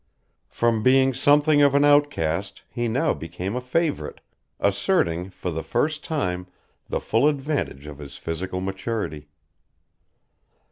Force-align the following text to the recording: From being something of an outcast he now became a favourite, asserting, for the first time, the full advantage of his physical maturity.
From 0.49 0.81
being 0.81 1.13
something 1.13 1.61
of 1.61 1.75
an 1.75 1.85
outcast 1.85 2.63
he 2.67 2.87
now 2.87 3.13
became 3.13 3.55
a 3.55 3.61
favourite, 3.61 4.19
asserting, 4.59 5.29
for 5.29 5.51
the 5.51 5.61
first 5.61 6.03
time, 6.03 6.47
the 6.89 6.99
full 6.99 7.27
advantage 7.27 7.85
of 7.85 7.99
his 7.99 8.17
physical 8.17 8.61
maturity. 8.61 9.27